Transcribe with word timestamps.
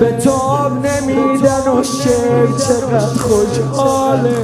به 0.00 0.12
تو 0.24 0.30
آب 0.30 0.72
نمیدن 0.86 1.68
و 1.68 1.82
شیر 1.84 2.46
چقدر 2.68 2.98
خوشحاله 2.98 4.34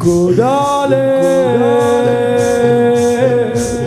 گوداله 0.00 1.20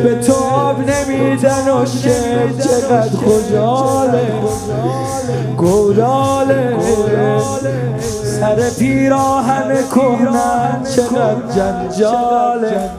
به 0.04 0.16
تو 0.16 0.34
آب 0.34 0.80
نمیدن 0.80 1.72
و 1.72 1.86
شیر 1.86 2.52
چقدر 2.64 3.16
خوشحاله 3.16 4.28
گوداله 5.58 6.78
سر 8.24 8.70
پیراهن 8.80 9.84
کهنه 9.96 10.84
چقدر 10.96 11.42
جنجاله 11.56 12.90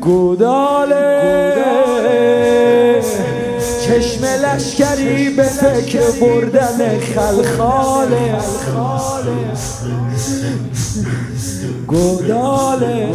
گوداله 0.00 1.38
چشم 3.86 4.24
لشکری 4.24 5.30
به 5.30 5.42
فکر 5.42 6.10
بردن 6.20 7.00
خلخاله 7.00 8.38
گوداله 11.86 13.08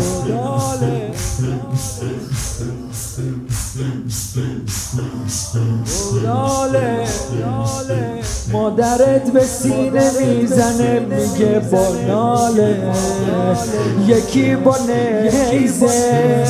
گوداله 6.11 7.07
مادرت 8.51 9.31
به 9.33 9.43
سینه 9.43 10.11
می‌زنه 10.19 10.99
میگه 10.99 11.59
با 11.59 11.87
ناله. 12.07 12.77
یکی 14.07 14.55
با 14.55 14.77
نیزه 15.51 16.43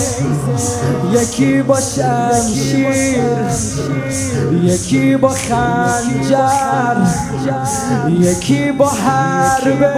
یکی 1.14 1.62
با 1.62 1.80
شمشیر 1.82 3.26
یکی 4.64 5.18
با 5.18 5.30
خنجر 5.30 6.96
یکی 8.20 8.72
با 8.72 8.90
حربه. 8.90 9.94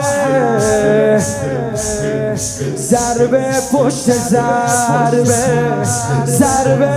ضربه 2.75 3.45
پشت 3.73 4.11
ضربه 4.11 5.25
ضربه 6.25 6.94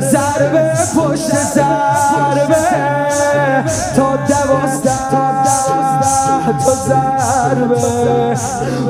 ضربه 0.00 0.72
پشت 0.96 1.34
ضربه. 1.54 2.54
تا 3.96 4.16
دوازده 4.16 5.10
تا 5.10 5.44
ضربه. 5.44 6.18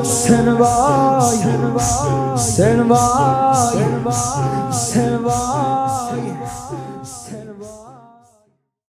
سنوای 0.03 1.37
سنوای 2.35 3.83
سنوای 4.71 6.08